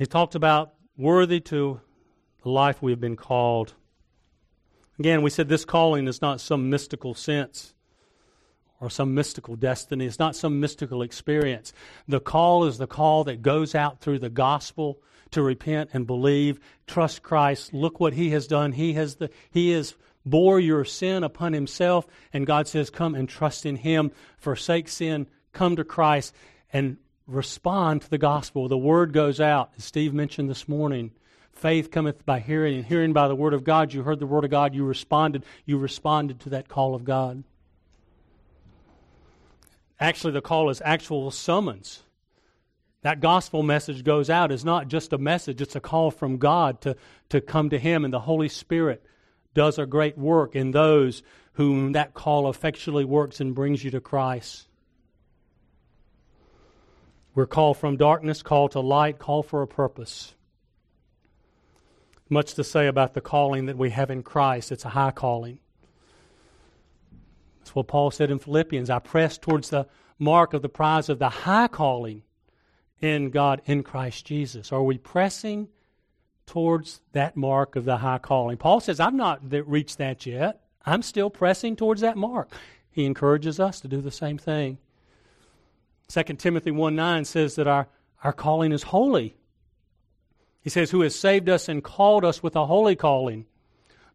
[0.00, 1.78] He talked about worthy to
[2.42, 3.74] the life we have been called.
[4.98, 7.74] Again, we said this calling is not some mystical sense
[8.80, 10.06] or some mystical destiny.
[10.06, 11.74] It's not some mystical experience.
[12.08, 16.60] The call is the call that goes out through the gospel to repent and believe,
[16.86, 17.74] trust Christ.
[17.74, 18.72] Look what He has done.
[18.72, 23.28] He has the He has bore your sin upon Himself, and God says, "Come and
[23.28, 24.12] trust in Him.
[24.38, 25.26] Forsake sin.
[25.52, 26.34] Come to Christ
[26.72, 26.96] and
[27.30, 28.68] respond to the gospel.
[28.68, 31.12] The word goes out, as Steve mentioned this morning.
[31.52, 33.92] Faith cometh by hearing, and hearing by the word of God.
[33.92, 35.44] You heard the word of God, you responded.
[35.64, 37.44] You responded to that call of God.
[39.98, 42.02] Actually, the call is actual summons.
[43.02, 46.80] That gospel message goes out is not just a message, it's a call from God
[46.82, 46.96] to,
[47.30, 49.04] to come to Him, and the Holy Spirit
[49.54, 51.22] does a great work in those
[51.54, 54.66] whom that call effectually works and brings you to Christ.
[57.34, 60.34] We're called from darkness, called to light, called for a purpose.
[62.28, 64.72] Much to say about the calling that we have in Christ.
[64.72, 65.60] It's a high calling.
[67.58, 68.90] That's what Paul said in Philippians.
[68.90, 69.86] I press towards the
[70.18, 72.22] mark of the prize of the high calling
[73.00, 74.72] in God in Christ Jesus.
[74.72, 75.68] Are we pressing
[76.46, 78.56] towards that mark of the high calling?
[78.56, 80.62] Paul says, I've not reached that yet.
[80.84, 82.50] I'm still pressing towards that mark.
[82.90, 84.78] He encourages us to do the same thing.
[86.10, 87.88] 2 Timothy 1 9 says that our,
[88.24, 89.36] our calling is holy.
[90.60, 93.46] He says, Who has saved us and called us with a holy calling,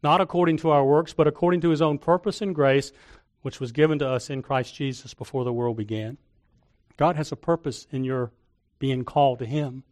[0.03, 2.91] not according to our works, but according to his own purpose and grace,
[3.41, 6.17] which was given to us in Christ Jesus before the world began.
[6.97, 8.31] God has a purpose in your
[8.77, 9.83] being called to him.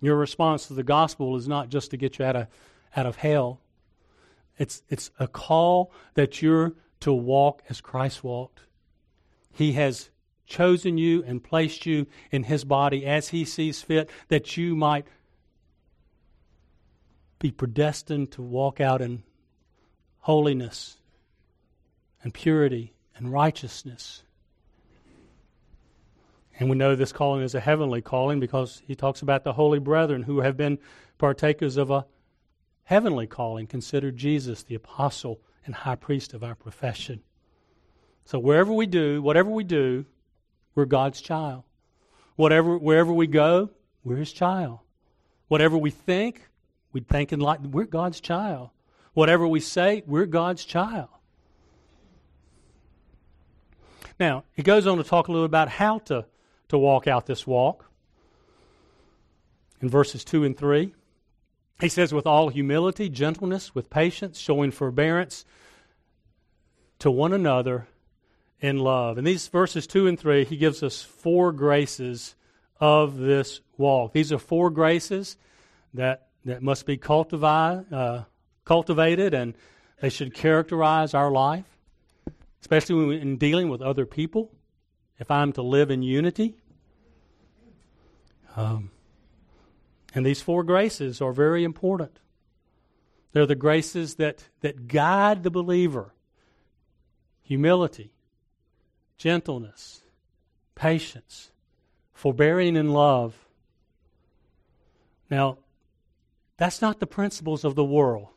[0.00, 2.46] Your response to the gospel is not just to get you out of,
[2.94, 3.60] out of hell.
[4.58, 8.60] It's, it's a call that you're to walk as Christ walked.
[9.52, 10.10] He has
[10.46, 15.06] chosen you and placed you in His body as He sees fit, that you might
[17.38, 19.22] be predestined to walk out in
[20.20, 20.98] holiness
[22.22, 24.22] and purity and righteousness.
[26.58, 29.78] And we know this calling is a heavenly calling because he talks about the holy
[29.78, 30.78] brethren who have been
[31.18, 32.06] partakers of a
[32.84, 33.66] heavenly calling.
[33.66, 37.22] Consider Jesus the apostle and high priest of our profession.
[38.24, 40.06] So wherever we do, whatever we do,
[40.76, 41.64] we're God's child.
[42.36, 43.70] Whatever, wherever we go,
[44.04, 44.78] we're His child.
[45.48, 46.42] Whatever we think,
[46.92, 47.60] we think in light.
[47.62, 48.70] we're God's child.
[49.14, 51.08] Whatever we say, we're God's child.
[54.20, 56.26] Now, he goes on to talk a little about how to,
[56.68, 57.90] to walk out this walk.
[59.80, 60.94] In verses 2 and 3,
[61.80, 65.44] he says, with all humility, gentleness, with patience, showing forbearance
[66.98, 67.88] to one another
[68.60, 69.18] in love.
[69.18, 72.34] In these verses 2 and 3, he gives us four graces
[72.80, 74.12] of this walk.
[74.12, 75.36] These are four graces
[75.94, 78.24] that, that must be cultivated, uh,
[78.64, 79.54] cultivated and
[80.00, 81.64] they should characterize our life,
[82.60, 84.52] especially in dealing with other people.
[85.18, 86.56] If I'm to live in unity,
[88.56, 88.90] um,
[90.14, 92.18] and these four graces are very important.
[93.32, 96.14] They're the graces that, that guide the believer
[97.42, 98.12] humility,
[99.16, 100.02] gentleness,
[100.74, 101.50] patience,
[102.12, 103.46] forbearing, and love.
[105.30, 105.58] Now,
[106.56, 108.28] that's not the principles of the world.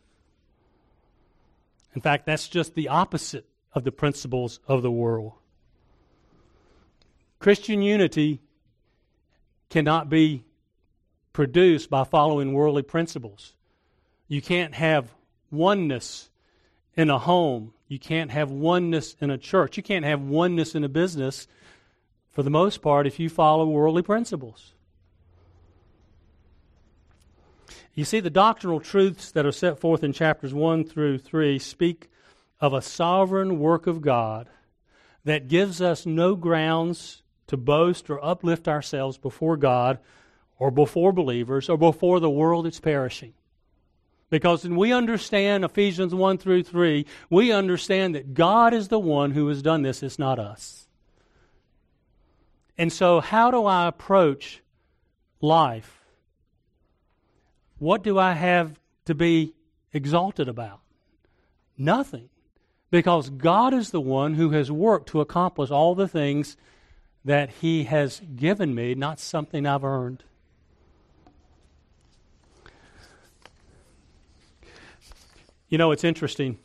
[1.95, 5.33] In fact, that's just the opposite of the principles of the world.
[7.39, 8.41] Christian unity
[9.69, 10.43] cannot be
[11.31, 13.53] produced by following worldly principles.
[14.27, 15.13] You can't have
[15.51, 16.29] oneness
[16.95, 17.73] in a home.
[17.89, 19.75] You can't have oneness in a church.
[19.75, 21.47] You can't have oneness in a business,
[22.29, 24.75] for the most part, if you follow worldly principles.
[27.95, 32.09] You see, the doctrinal truths that are set forth in chapters 1 through 3 speak
[32.61, 34.47] of a sovereign work of God
[35.25, 39.97] that gives us no grounds to boast or uplift ourselves before God
[40.59, 43.33] or before believers or before the world that's perishing.
[44.29, 49.31] Because when we understand Ephesians 1 through 3, we understand that God is the one
[49.31, 50.87] who has done this, it's not us.
[52.77, 54.61] And so, how do I approach
[55.41, 55.99] life?
[57.77, 59.53] What do I have to be
[59.93, 60.79] exalted about?
[61.77, 62.29] Nothing.
[62.91, 66.57] Because God is the one who has worked to accomplish all the things
[67.25, 70.23] that He has given me, not something I've earned.
[75.69, 76.57] You know, it's interesting.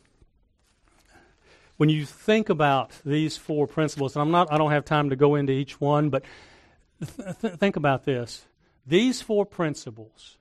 [1.77, 5.15] When you think about these four principles, and I'm not, I don't have time to
[5.15, 6.23] go into each one, but
[6.99, 8.45] th- th- think about this.
[8.87, 10.39] These four principles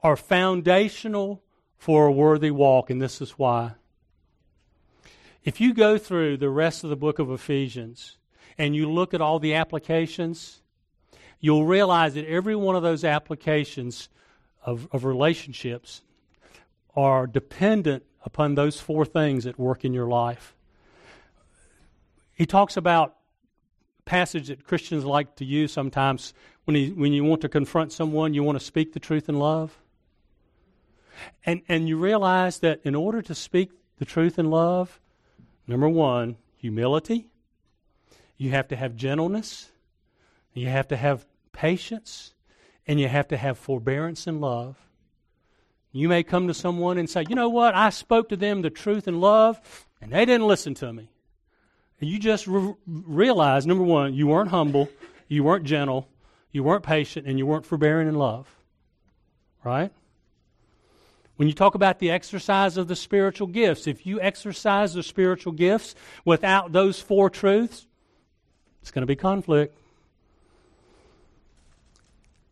[0.00, 1.42] are foundational
[1.76, 3.72] for a worthy walk, and this is why.
[5.42, 8.16] If you go through the rest of the book of Ephesians
[8.56, 10.62] and you look at all the applications,
[11.40, 14.08] you'll realize that every one of those applications
[14.64, 16.02] of, of relationships
[16.94, 20.54] are dependent upon those four things that work in your life.
[22.34, 23.16] He talks about
[24.04, 28.34] passage that Christians like to use sometimes when, he, when you want to confront someone,
[28.34, 29.78] you want to speak the truth in love.
[31.44, 35.00] And, and you realize that in order to speak the truth in love,
[35.66, 37.28] number one, humility,
[38.36, 39.70] you have to have gentleness,
[40.52, 42.34] you have to have patience,
[42.86, 44.76] and you have to have forbearance and love.
[45.92, 48.70] You may come to someone and say, you know what, I spoke to them the
[48.70, 49.60] truth and love,
[50.00, 51.10] and they didn't listen to me.
[52.00, 54.88] And you just re- realize, number one, you weren't humble,
[55.28, 56.08] you weren't gentle,
[56.50, 58.48] you weren't patient, and you weren't forbearing in love.
[59.62, 59.92] Right?
[61.36, 65.52] When you talk about the exercise of the spiritual gifts, if you exercise the spiritual
[65.52, 67.86] gifts without those four truths,
[68.80, 69.76] it's going to be conflict.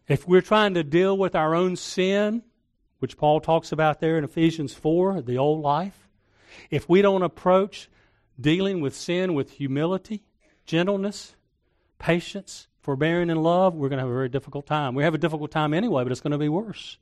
[0.09, 2.43] If we're trying to deal with our own sin,
[3.01, 6.09] which Paul talks about there in Ephesians 4, the old life,
[6.71, 7.91] if we don't approach
[8.41, 10.23] dealing with sin with humility,
[10.65, 11.35] gentleness,
[11.99, 14.95] patience, forbearing, and love, we're going to have a very difficult time.
[14.95, 16.99] We have a difficult time anyway, but it's going to be worse.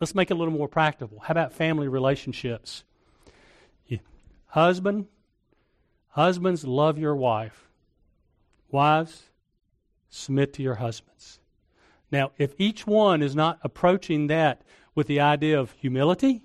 [0.00, 1.20] let's make it a little more practical.
[1.20, 2.84] How about family relationships?
[4.54, 5.08] Husband,
[6.10, 7.68] husbands, love your wife.
[8.70, 9.24] Wives,
[10.10, 11.40] submit to your husbands.
[12.12, 14.62] Now, if each one is not approaching that
[14.94, 16.42] with the idea of humility,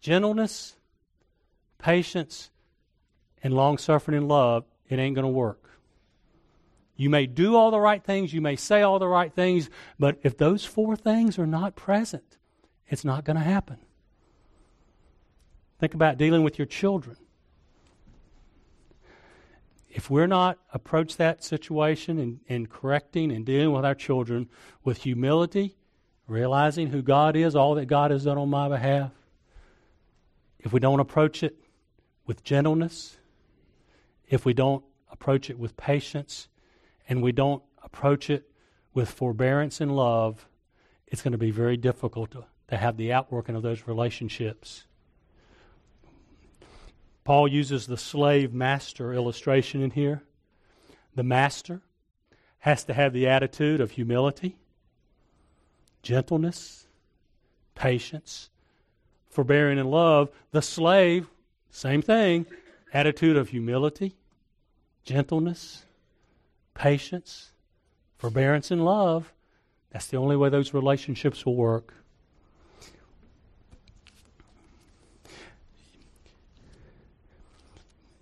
[0.00, 0.76] gentleness,
[1.78, 2.50] patience,
[3.42, 5.70] and long suffering and love, it ain't going to work.
[6.96, 10.18] You may do all the right things, you may say all the right things, but
[10.22, 12.36] if those four things are not present,
[12.88, 13.78] it's not going to happen.
[15.78, 17.16] Think about dealing with your children.
[19.88, 24.50] If we're not approach that situation and, and correcting and dealing with our children
[24.84, 25.76] with humility,
[26.30, 29.10] realizing who God is, all that God has done on my behalf,
[30.60, 31.56] if we don't approach it
[32.26, 33.18] with gentleness,
[34.28, 36.48] if we don't approach it with patience,
[37.08, 38.48] and we don't approach it
[38.94, 40.46] with forbearance and love,
[41.08, 44.84] it's going to be very difficult to, to have the outworking of those relationships.
[47.24, 50.22] Paul uses the slave master illustration in here.
[51.14, 51.82] The master
[52.60, 54.56] has to have the attitude of humility,
[56.02, 56.86] gentleness,
[57.74, 58.50] patience,
[59.28, 60.30] forbearing and love.
[60.50, 61.28] The slave,
[61.70, 62.46] same thing,
[62.92, 64.16] attitude of humility,
[65.04, 65.84] gentleness,
[66.74, 67.52] patience,
[68.16, 69.32] forbearance, and love.
[69.90, 71.94] That's the only way those relationships will work.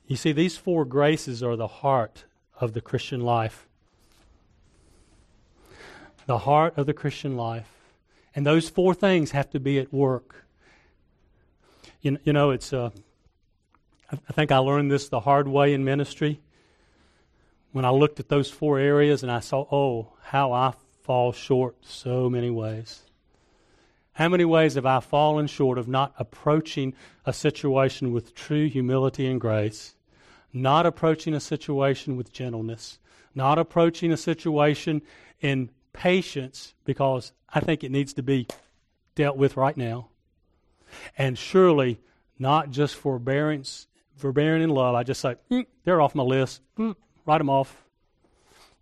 [0.07, 2.24] You see, these four graces are the heart
[2.61, 3.68] of the Christian life.
[6.29, 7.72] The heart of the Christian life.
[8.35, 10.45] And those four things have to be at work.
[12.03, 12.91] You, you know, it's, uh,
[14.12, 16.43] I think I learned this the hard way in ministry
[17.72, 21.76] when I looked at those four areas and I saw, oh, how I fall short
[21.87, 23.05] so many ways.
[24.12, 26.93] How many ways have I fallen short of not approaching
[27.24, 29.95] a situation with true humility and grace,
[30.53, 32.99] not approaching a situation with gentleness,
[33.35, 35.01] not approaching a situation
[35.41, 38.47] in patience because I think it needs to be
[39.17, 40.09] dealt with right now,
[41.19, 42.01] and surely
[42.39, 44.95] not just forbearance, forbearing in love.
[44.95, 46.63] I just say, mm, they're off my list.
[46.79, 46.95] Mm,
[47.27, 47.85] Write them off.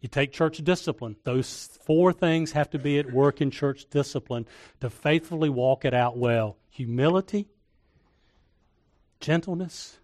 [0.01, 1.17] You take church discipline.
[1.25, 4.47] Those four things have to be at work in church discipline
[4.81, 7.49] to faithfully walk it out well humility,
[9.21, 9.99] gentleness,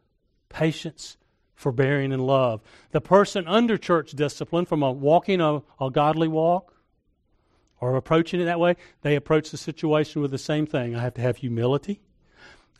[0.48, 1.18] patience,
[1.54, 2.62] forbearing, and love.
[2.92, 6.71] The person under church discipline, from a walking a, a godly walk
[7.82, 10.94] or approaching it that way, they approach the situation with the same thing.
[10.94, 12.00] I have to have humility,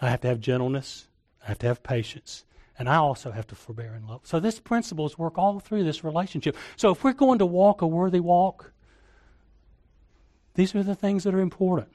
[0.00, 1.09] I have to have gentleness,
[1.44, 2.44] I have to have patience,
[2.78, 4.20] and I also have to forbear and love.
[4.22, 6.57] So this principles work all through this relationship.
[6.76, 8.72] So if we're going to walk a worthy walk,
[10.55, 11.88] these are the things that are important.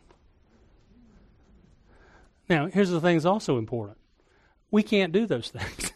[2.49, 3.99] Now, here's the things also important.
[4.70, 5.93] We can't do those things.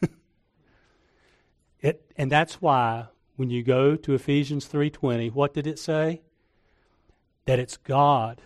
[1.81, 6.21] it, and that's why when you go to Ephesians 3:20, what did it say?
[7.45, 8.41] That it's God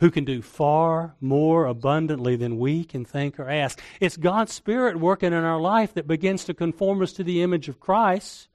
[0.00, 3.80] who can do far more abundantly than we can think or ask.
[4.00, 7.68] It's God's Spirit working in our life that begins to conform us to the image
[7.68, 8.48] of Christ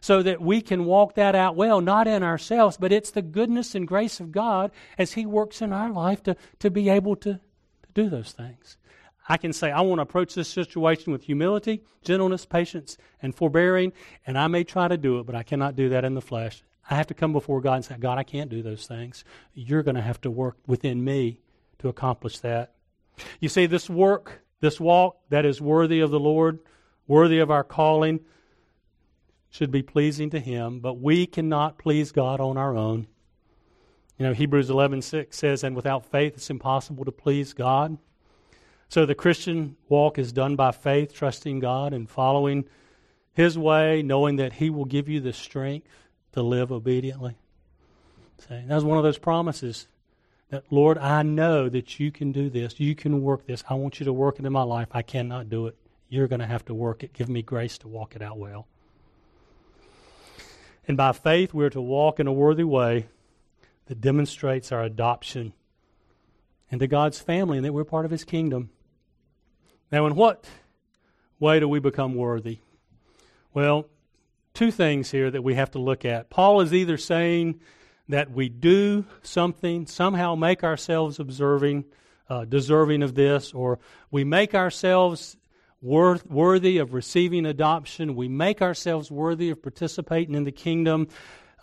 [0.00, 3.74] so that we can walk that out well, not in ourselves, but it's the goodness
[3.74, 7.34] and grace of God as He works in our life to, to be able to,
[7.34, 8.76] to do those things.
[9.28, 13.92] I can say, I want to approach this situation with humility, gentleness, patience, and forbearing,
[14.24, 16.62] and I may try to do it, but I cannot do that in the flesh.
[16.88, 19.24] I have to come before God and say, God, I can't do those things.
[19.54, 21.40] You're going to have to work within me
[21.78, 22.74] to accomplish that.
[23.40, 26.60] You see, this work, this walk that is worthy of the Lord,
[27.06, 28.20] worthy of our calling,
[29.50, 33.06] should be pleasing to Him, but we cannot please God on our own.
[34.18, 37.98] You know, Hebrews 11:6 says, "And without faith it's impossible to please God."
[38.88, 42.66] So the Christian walk is done by faith, trusting God and following
[43.32, 46.05] His way, knowing that He will give you the strength
[46.36, 47.34] to live obediently.
[48.40, 49.88] See, that was one of those promises
[50.50, 52.78] that, Lord, I know that you can do this.
[52.78, 53.64] You can work this.
[53.70, 54.88] I want you to work it in my life.
[54.92, 55.76] I cannot do it.
[56.10, 57.14] You're going to have to work it.
[57.14, 58.68] Give me grace to walk it out well.
[60.86, 63.06] And by faith, we're to walk in a worthy way
[63.86, 65.54] that demonstrates our adoption
[66.68, 68.68] into God's family and that we're part of His kingdom.
[69.90, 70.44] Now, in what
[71.40, 72.58] way do we become worthy?
[73.54, 73.86] Well,
[74.56, 76.30] two things here that we have to look at.
[76.30, 77.60] Paul is either saying
[78.08, 81.84] that we do something, somehow make ourselves observing,
[82.30, 83.78] uh, deserving of this, or
[84.10, 85.36] we make ourselves
[85.82, 91.08] worth, worthy of receiving adoption, we make ourselves worthy of participating in the kingdom.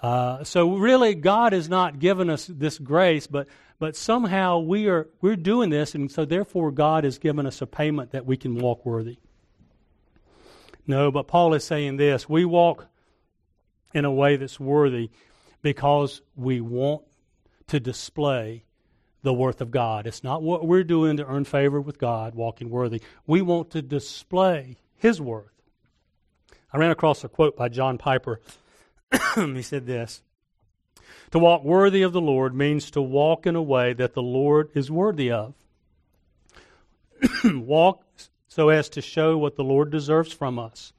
[0.01, 3.47] Uh, so really, God has not given us this grace, but
[3.79, 7.67] but somehow we are we're doing this, and so therefore God has given us a
[7.67, 9.17] payment that we can walk worthy.
[10.85, 12.87] No, but Paul is saying this: we walk
[13.93, 15.09] in a way that's worthy
[15.61, 17.03] because we want
[17.67, 18.65] to display
[19.21, 20.05] the worth of God.
[20.05, 23.01] It's not what we're doing to earn favor with God, walking worthy.
[23.25, 25.49] We want to display His worth.
[26.71, 28.41] I ran across a quote by John Piper.
[29.35, 30.21] he said this
[31.31, 34.69] To walk worthy of the Lord means to walk in a way that the Lord
[34.73, 35.53] is worthy of.
[37.45, 38.03] walk
[38.53, 40.93] so as to show what the Lord deserves from us,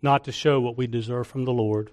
[0.00, 1.90] not to show what we deserve from the Lord.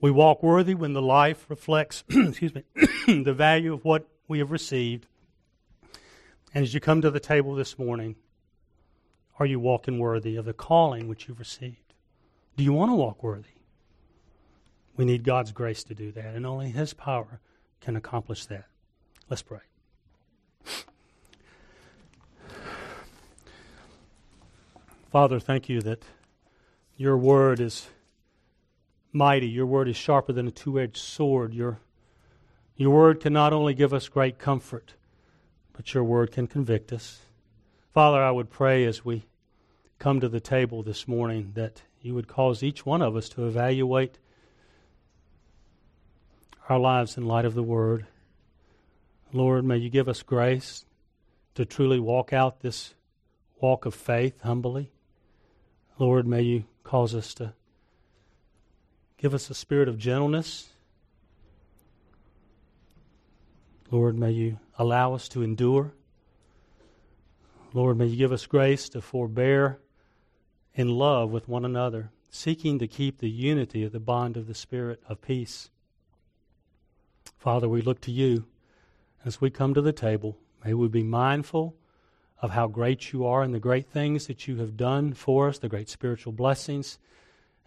[0.00, 2.62] We walk worthy when the life reflects, excuse me,
[3.24, 5.08] the value of what we have received.
[6.54, 8.14] And as you come to the table this morning,
[9.40, 11.92] are you walking worthy of the calling which you've received?
[12.56, 13.48] Do you want to walk worthy?
[14.96, 17.40] We need God's grace to do that, and only His power
[17.80, 18.66] can accomplish that.
[19.28, 19.58] Let's pray.
[25.10, 26.02] Father, thank you that
[26.96, 27.88] your word is
[29.12, 29.48] mighty.
[29.48, 31.54] Your word is sharper than a two edged sword.
[31.54, 31.78] Your,
[32.76, 34.94] your word can not only give us great comfort,
[35.72, 37.20] but your word can convict us.
[37.94, 39.24] Father, I would pray as we
[39.98, 43.46] come to the table this morning that you would cause each one of us to
[43.46, 44.18] evaluate
[46.68, 48.06] our lives in light of the word.
[49.32, 50.84] Lord, may you give us grace
[51.54, 52.94] to truly walk out this
[53.60, 54.90] walk of faith humbly.
[55.98, 57.54] Lord, may you cause us to
[59.18, 60.68] Give us a spirit of gentleness.
[63.90, 65.92] Lord, may you allow us to endure.
[67.72, 69.78] Lord, may you give us grace to forbear
[70.74, 74.54] in love with one another, seeking to keep the unity of the bond of the
[74.54, 75.70] Spirit of peace.
[77.38, 78.44] Father, we look to you
[79.24, 80.36] as we come to the table.
[80.64, 81.74] May we be mindful
[82.40, 85.58] of how great you are and the great things that you have done for us,
[85.58, 86.98] the great spiritual blessings.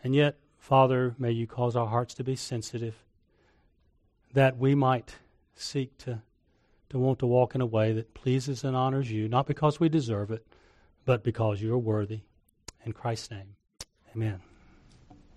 [0.04, 3.04] And yet, Father, may you cause our hearts to be sensitive
[4.34, 5.16] that we might
[5.56, 6.22] seek to,
[6.90, 9.90] to want to walk in a way that pleases and honors you, not because we
[9.90, 10.46] deserve it,
[11.06, 12.22] but because you are worthy.
[12.86, 13.56] In Christ's name,
[14.16, 14.49] amen.